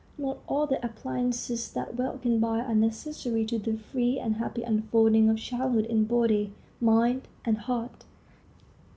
Not 0.17 0.39
all 0.47 0.65
the 0.65 0.83
appliances 0.83 1.71
that 1.73 1.95
wealth 1.95 2.23
can 2.23 2.39
buy 2.39 2.61
are 2.61 2.73
necessary 2.73 3.45
to 3.45 3.59
the 3.59 3.77
free 3.77 4.17
and 4.17 4.37
happy 4.37 4.63
unfolding 4.63 5.29
of 5.29 5.37
childhood 5.37 5.85
in 5.85 6.05
body, 6.05 6.53
mind, 6.79 7.27
and 7.45 7.55
heart. 7.59 8.03